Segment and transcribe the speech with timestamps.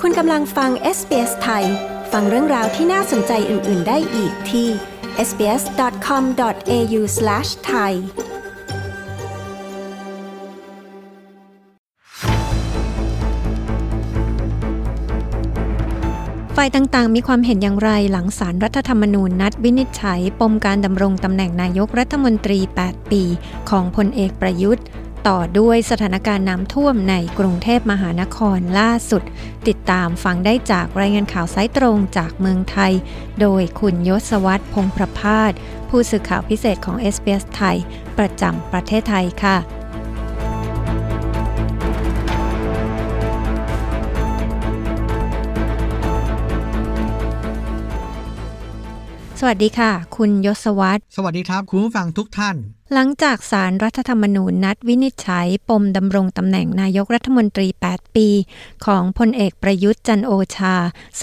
[0.00, 1.64] คุณกำลังฟัง SBS ไทย
[2.12, 4.68] ฟังเรื่องราวที่น่าสนใจอื่น ๆ ได้อีกที่
[5.28, 7.92] sbs.com.au/thai
[16.56, 23.22] ฝ่ายต่างๆ มีความเห็นอย่างไรหลังสารรัฐธรรมนูญนัดวินิจฉัย ปมการดำรงตำแหน่งนายกรัฐมนตรี 8 ปี
[23.70, 24.84] ของพลเอกประยุทธ์
[25.28, 29.22] ต่อด้วยสถานการณ์น้ำท่วมในกรุงเทพมหานครล่าสุด
[29.68, 32.92] ติดตามฟังได้จากรายงานข่าวสายตรงจากเมืองไทย
[33.40, 35.52] โดยคุณยศวัตรพงประพาส
[35.88, 37.76] ผู้สื่อข่าวพิเศษของ SBS ไทย
[38.18, 39.81] ประจำประเทศไทยค่ะ
[49.44, 52.56] สวัสดีค่ะ คุณยศวัตรสวัสดีครับคุณผู้ฟังทุกท่าน
[52.92, 58.28] หลังจากสารรัฐธรรมนูญนัดวินิจฉัย ปมดำรงตำแหน่งนายกรัฐมนตรี 8 ปี
[58.86, 60.74] ของพลเอกประยุทธ์จันโอชา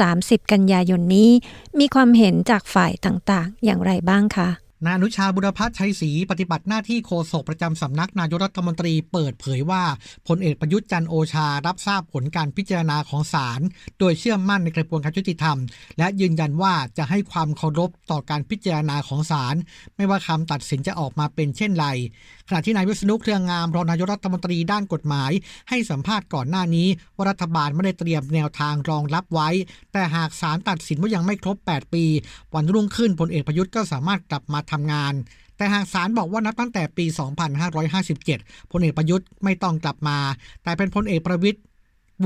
[0.01, 1.31] 30 กันยายนนี้
[1.79, 4.49] มีความเห็นจากฝ่ายต่างๆ อย่างไรบ้างคะ
[4.85, 9.83] นายอนุชาบุรพัฒน์ชัยศรีปฏิบัติหน้าที่โฆษกประจำสำนักนายกรัฐมนตรีเปิดเผยว่า
[10.27, 13.61] พลเอกประยุทธ์จันโอชารับทราบผลการพิจารณาของศาล
[13.99, 15.57] โดยเชื่อมั่นในกระบวนการยุติธรรม
[15.97, 19.55] และยืนยันว่าจะให้ความเคารพต่อการพิจารณาของศาล
[19.95, 21.87] ไม่ว่าคำตัดสินจะออกมาเป็นเช่นไร
[22.49, 25.31] ขณะที่นายวิษณุเครืองามรองนายกรัฐมนตรีด้านกฎหมาย
[25.69, 29.49] ให้สัมภาษณ์ก่อนหน้านี้ ว่ารัฐบาลไม่ได้เตรียมแนวทางรองรับไว้
[29.91, 32.05] แต่หากศาลตัดสินว่ายังไม่ครบ 8 ปี
[32.53, 35.13] วันรุ่งขึ้นพลเอกประยุทธ์ก็สามารถกลับมาทำงาน
[35.57, 37.05] แต่หากศาลบอกว่านับตั้งแต่ปี
[37.87, 40.17] 2557 พลเอกประยุทธ์ไม่ต้องกลับมา
[40.63, 41.59] แต่เป็นพลเอกประวิตย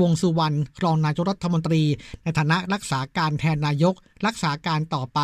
[0.00, 1.82] วงสุวรรณรองนายกรัฐมนตรี
[2.22, 3.94] ในฐานะรักษาการแทนนายก
[4.26, 5.20] รักษาการต่อไป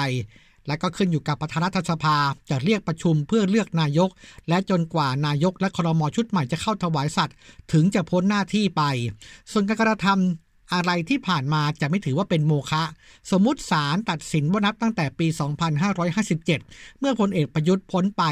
[0.66, 2.16] และก็ขึ้นอยู่กับประธานรัฐสภา
[2.50, 4.10] จะเรียกประชุมเพื่อเลือกนายก
[4.48, 7.36] และจนกว่านายกและครมชุดใหม่จะเข้าถวายสัตย์
[7.72, 8.82] ถึงจะพ้นหน้าที่ไป
[9.52, 12.82] ส่วนการกระทำอะไรที่ผ่านมาจะไม่ถือว่าเป็นโมฆะ
[13.30, 15.26] สมมุติศาลตัดสินว่านับตั้งแต่ปี
[15.92, 18.22] 2557 เมื่อพลเอกประยุทธ์พ้นไป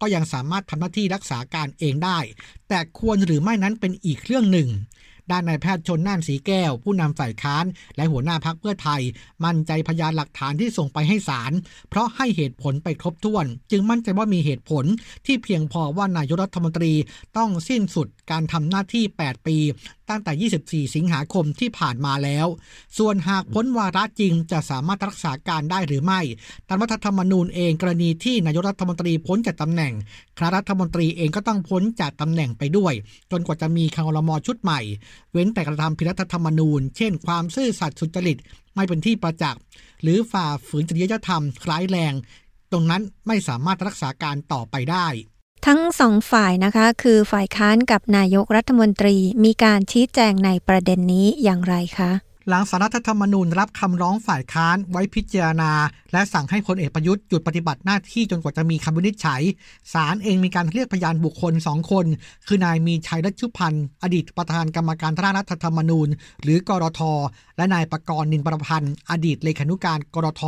[0.00, 2.18] ก็ยังสามารถทำหน้าที่รักษาการเองได้
[2.68, 4.68] แต่ควรหรือไม่นั้นเป็นอีกเรื่องหนึ่ง
[5.30, 7.64] ด้านนายแพทย์ชนน่านสีแก้ว ผู้นำฝ่ายค้าน
[7.96, 9.02] และหัวหน้าพักเพื่อไทย
[9.44, 11.52] มั่นใจพยานหลักฐานที่ส่งไปให้ศาล
[11.88, 14.84] เพราะให้เหตุผลไปครบถ้วน จึงมั่นใจว่ามีเหตุผล
[15.26, 16.92] ที่เพียงพอว่านายกรัฐมนตรี
[17.36, 19.56] ต้องสิ้นสุดการทำหน้าที่ 8 ปี
[20.08, 22.46] ตั้งแต่ 24 สิงหาคมที่ผ่านมาแล้ว
[22.98, 26.20] ส่วนหากพ้นวาระจริงจะสามารถรักษาการได้หรือไม่
[26.68, 29.92] ตามรัฐธรรมนูญเองกรณีที่นายกรัฐมนตรีพ้นจากตำแหน่ง
[30.36, 32.94] คณะรัฐมนตรีเองก็ต้องพ้นจากตำแหน่งไปด้วย
[33.30, 34.80] จนกว่าจะมีครมอชุดใหม่
[35.32, 38.38] เว้นแต่กระทำผิดรัฐธรรมนูญ เช่น ความซื่อสัตย์สุจริต
[38.74, 39.60] ไม่เป็นที่ประจักษ์
[40.02, 42.14] หรือฝ่าฝืนจริยธรรมคล้ายแรง
[42.72, 45.06] ตรงนั้นไม่สามารถรักษาการต่อไปได้
[45.70, 52.10] ทั้งสองฝ่ายนะคะคือฝ่ายค้านกับนายกรัฐมนตรีมีการชี้แจงในประเด็นนี้อย่างไรคะ
[52.48, 55.72] หลังสารรัฐธรรมนูญรับคำร้องฝ่ายค้านไว้พิจารณา
[56.12, 59.42] และสั่งให้พลเอกประยุทธ์หยุดปฏิบัติหน้าที่จนกว่าจะมีคำวินิจฉัย
[59.92, 62.06] ศาลเองมีการเรียกพยานบุคคลสองคน
[62.46, 66.08] คือนายมีชัยรัชุพันธ์ อดีตประธานกรรมการร่างรัฐธรรมนูญ
[66.42, 67.00] หรือกรท
[67.56, 70.42] และนายประกรณ์นินประพันธ์ อดีตเลขานุการกรท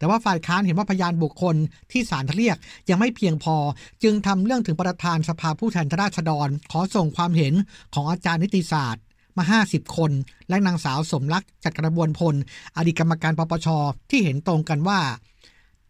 [0.00, 1.56] แต่ว่าฝ่ายค้านเห็นว่าพยานบุคคล
[1.90, 2.56] ที่ศาลเรียก
[2.90, 3.56] ยังไม่เพียงพอ
[4.02, 7.54] จึงทำเรื่องถึงประธานสภาผู้แทนราษฎร ขอส่งความเห็น
[7.94, 9.02] ของอาจารย์นิติศาสตร์
[9.36, 10.10] มา 50 คน
[10.48, 12.34] และนางสาวสมรักจัดกระบวนพล
[12.76, 13.68] อดีตกรรมการปปช
[14.10, 15.00] ที่เห็นตรงกันว่า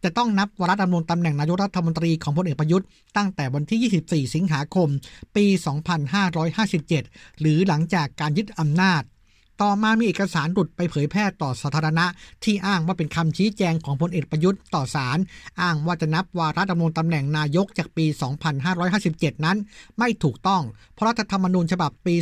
[0.04, 4.88] จะต้องนับวาระดำรงตำแหน่งนายกรัฐมนตรีของพลเอกประยุทธ์ตั้งแต่วันที่ 24 สิงหาคม
[5.37, 5.44] ปี
[6.62, 9.03] 2557 หรือหลังจากการยึดอำนาจ
[9.62, 12.06] ต่อมามีเอกสารหลุดไปเผยแพร่ต่อสาธารณะ
[12.44, 15.19] ที่อ้างว่าเป็นคำชี้แจงของพลเอกประยุทธ์ต่อศาล
[15.62, 18.06] อ้างว่าจะนับวาระดำรงตำแหน่งนายกจากปี
[18.75, 19.56] 2557 นั้น
[19.99, 20.62] ไม่ถูกต้อง
[20.94, 22.15] เพราะรัฐธรรมนูญฉบับปี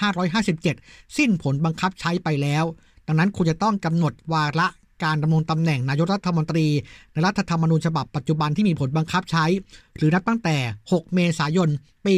[0.00, 2.64] 2557 สิ้นผลบังคับใช้ไปแล้ว
[3.06, 4.66] ดังนั้นคุณจะต้องกำหนดวาระ
[5.02, 6.66] การดำรงตำแหน่งนายกรัฐมนตรี
[7.12, 9.44] ในรัฐธรรมนูญฉบับปัจจุบันที่มีผลบังคับใช้
[9.96, 10.56] หรือนับตั้งแต่
[10.90, 11.68] 6 เมษายน
[12.06, 12.14] ปี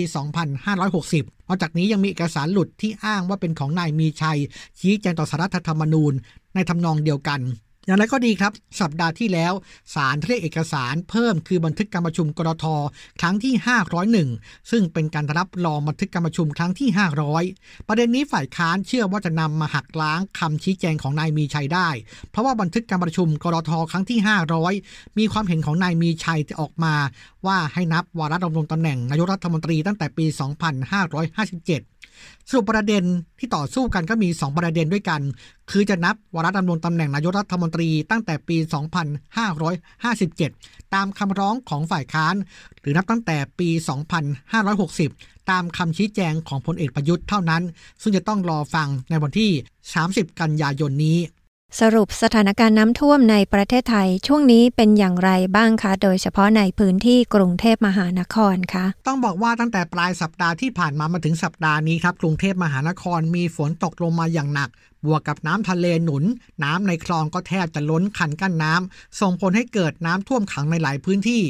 [0.72, 4.38] 2560นอกจากนี้ยังมีเอกสารหลุดที่อ้างว่าเป็นของนายมีชัย
[4.80, 6.12] ชี้แจงต่อสารรัฐธรรมนูญ
[6.54, 7.40] ในทำนองเดียวกัน
[7.86, 9.52] อย่างไรก็ดีครับ สัปดาห์ที่แล้ว
[9.94, 12.64] ศาลเรียกเอกสารเพิ่มคือบันทึกการประชุมกรท
[13.20, 13.54] ครั้งที่
[14.12, 16.88] 501 ซึ่งเป็นการรับรองบันทึกการประชุมครั้งที่
[17.38, 21.88] 500 ประเด็นนี้ฝ่ายค้านเชื่อว่าจะนำมาหักล้างคำชี้แจงของนายมีชัยได้
[22.30, 24.18] เพราะว่าบันทึกการประชุมกรทครั้งที่
[24.68, 26.94] 500 มีความเห็นของนายมีชัยจะออกมา
[27.46, 31.99] ว่าให้นับวาระดำรงตำแหน่งนายกรัฐมนตรีตั้งแต่ปี 2557
[32.48, 33.02] สรุปประเด็น
[33.38, 35.20] ที่ต่อสู้กันก็มี 2 ประเด็นด้วยกัน
[35.70, 38.56] คือจะนับวาระดำรงตำแหน่งนายกรัฐมนตรีตั้งแต่ปี
[39.94, 42.34] 2557 ตามคำร้องของฝ่ายค้าน
[42.80, 43.68] หรือนับตั้งแต่ปี
[44.80, 47.62] 2560 ตามคำชี้แจงของพลเอกประยุทธ์เท่านั้น
[48.02, 49.50] ซึ่งจะต้องรอฟังในวันที่
[49.94, 51.18] 30 กันยายนนี้
[51.78, 64.70] สรุปสถานการณ์น้ำท่วมในประเทศไทยช่วงนี้เป็นอย่างไรบ้างคะ โดยเฉพาะในพื้นที่กรุงเทพมหานครคะ ต้องบอกว่าตั้งแต่ปลายสัปดาห์ที่ผ่านมามาถึงสัปดาห์นี้ครับกรุงเทพมหานครมีฝนตกลงมาอย่างหนัก
[65.06, 66.24] บวกกับน้ำทะเลหนุน
[66.64, 71.42] น้ำในคลองก็แทบจะล้นคันกั้นน้ำส่งผลให้เกิดน้ำท่วมขังในหลายพื้นที่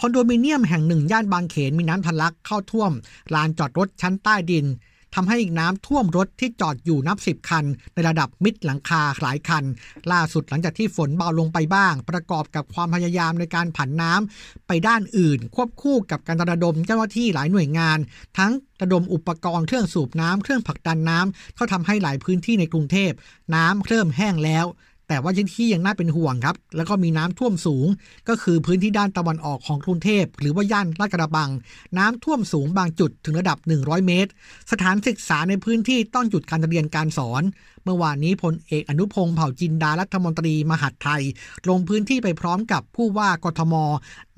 [0.00, 2.92] คอนโดมิเนียมแห่งหนึ่งย่านบางเขนมีน้ำทะลักเข้าท่วม
[3.34, 4.66] ลานจอดรถชั้นใต้ดิน
[5.14, 7.64] ทำให้น้ำท่วมรถที่จอดอยู่นับสิบคัน
[7.94, 9.64] ในระดับมิดหลังคาหลายคัน
[10.12, 17.98] ล่าสุดหลังจากที่ฝนเบาลงไปบ้าง ประกอบกับความพยายามในการผันน้ำไปด้านอื่น ควบคู่กับการระดมเจ้าหน้าที่หลายหน่วยงาน
[18.38, 18.52] ทั้ง
[18.82, 23.12] ระดมอุปกรณ์เครื่องสูบน้ำเครื่องผลักดันน้ำก็ทำให้หลายพื้นที่ในกรุงเทพ
[23.54, 24.66] น้ำเริ่มแห้งแล้ว
[25.08, 27.86] แต่ว่าที่ยังน่าเป็นห่วงครับ แล้วก็มีน้ำท่วมสูง
[28.28, 31.50] ก็คือพื้นที่ด้านตะวันออกของกรุงเทพ หรือว่าย่านลาดกระบัง
[31.98, 34.30] น้ำท่วมสูงบางจุดถึงระดับ 100 เมตร
[34.70, 37.42] สถานศึกษาในพื้นที่ต้องหยุดการเรียนการสอน
[37.84, 41.22] เมื่อวานนี้พลเอกอนุพงศ์เผ่าจินดารัฐมนตรีมหาดไทย
[41.68, 43.74] ลงพื้นที่ไปพร้อมกับผู้ว่ากทม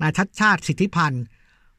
[0.01, 1.23] นายชัดชาติสิทธิพันธ์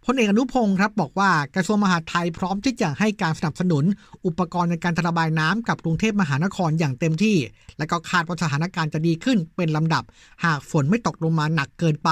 [0.07, 3.85] พลเอกอนุพงศ์ครับบอกว่ากระทรวงมหาดไทยพร้อมที่จะให้การสนับสนุน
[4.27, 7.37] อุปกรณ์ในการระบายน้ำกับกรุงเทพมหานครอย่างเต็มที่
[7.79, 10.05] และก็คาดว่าสถานการณ์จะดีขึ้นเป็นลำดับ
[10.45, 12.11] หากฝนไม่ตกลงมาหนักเกินไป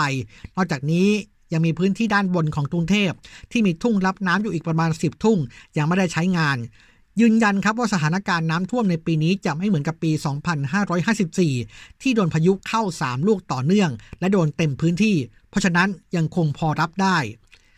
[0.56, 1.08] นอกจากนี้
[1.52, 3.10] ยังมีพื้นที่ด้านบนของกรุงเทพ
[3.50, 5.38] ที่มีทุ่งรับน้ำอยู่อีกประมาณ 10 ทุ่ง
[5.76, 6.58] ยังไม่ได้ใช้งาน
[7.20, 10.10] ยืนยันครับว่าสถานการณ์น้ำท่วมในปีนี้จะไม่เหมือนกับปี
[11.06, 13.90] 2554 ที่โดนพายุเข้า 3 ลูกต่อเนื่อง
[14.20, 15.16] และโดนเต็มพื้นที่
[15.50, 17.18] เพราะฉะนั้นยังคงพอรับได้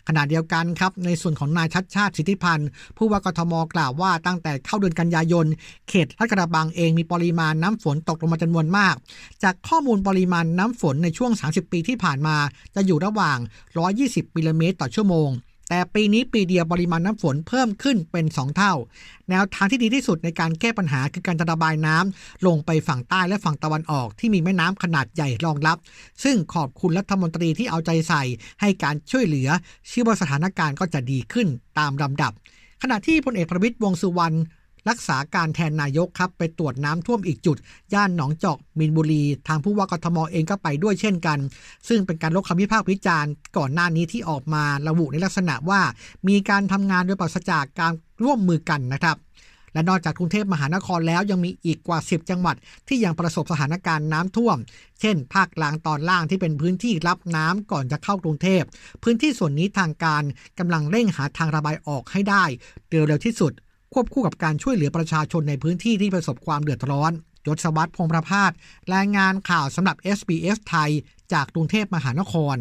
[0.09, 5.47] ขณะเดียวกันครับในส่วนของนายชัดชาติสิทธิพันธ์ผู้ว่ากทมกล่าวว่าตั้งแต่เข้าเดือนกันยายน
[5.89, 8.95] เขตลาดกระบังเองมีปริมาณน้ำฝนตกลงมาจำนวนมาก
[9.43, 12.37] จากข้อมูลปริมาณน้ำฝนในช่วง 30 ปีที่ผ่านมา
[12.75, 13.39] จะอยู่ระหว่าง
[13.87, 15.31] 120มิลลิเมตรต่อชั่วโมง
[15.69, 18.73] แต่ปีนี้ปีเดียวปริมาณน้ำฝนเพิ่มขึ้นเป็น 2 เท่า
[19.31, 25.79] แนวทางที่ดีที่สุดในการแก้ปัญหาคือการระบายน้ำลงไปฝั่งใต้และฝั่งตะวันออกที่มีแม่น้ำขนาดใหญ่รองรับ
[26.25, 28.23] ซึ่งขอบคุณรัฐมนตรีที่เอาใจใส่
[28.61, 29.49] ให้การช่วยเหลือ
[29.89, 31.47] เชื่อว่าสถานการณ์ก็จะดีขึ้น
[31.79, 32.33] ตามลำดับ
[32.83, 34.37] ขณะที่พลเอกประวิตยวงสุวรรณ
[34.89, 37.57] รักษาการแทนนายกครับไปตรวจน้ำท่วมอีกจุด
[37.95, 41.39] ย่านหนองจอกมินบุรี ทางผู้ว่ากทมเองก็ไปด้วยเช่นกัน
[41.89, 45.81] ซึ่งเป็นการลบคำพิพากษ์วิจารณ์ก่อนหน้านี้ที่ออกมาระบุในลักษณะว่า
[46.29, 47.93] มีการทำงานโดยปราศจากการ
[48.23, 49.19] ร่วมมือกันนะครับ
[49.75, 52.57] และนอกจากกรุงเทพมหานครแล้วยังมีอีกกว่า 10 จังหวัด
[52.89, 54.57] ที่ยังประสบสถานการณ์น้ำท่วม
[55.01, 58.63] เช่น ภาคกลางตอนล่างที่เป็นพื้นที่รับน้ำก่อนจะเข้ากรุงเทพ
[59.03, 60.23] พื้นที่ส่วนนี้ทางการ
[60.59, 62.45] กำลังเร่งหาทางระบายออกให้ได้
[62.89, 63.53] เร็วที่สุด
[63.95, 67.13] ควบคู่กับการช่วยเหลือประชาชนในพื้นที่ที่ประสบความเดือดร้อน
[67.47, 68.51] ยศวัตรพงประพาส
[68.95, 70.91] รายงานข่าวสำหรับ SBS ไทย
[71.33, 72.57] จากกรุงเทพมหานคร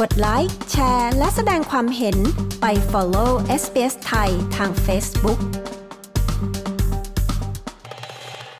[0.00, 2.16] กดไลค์แชร์ และแสดงความเห็น
[2.60, 3.30] ไป follow
[3.62, 5.38] SBS ไทยทาง Facebook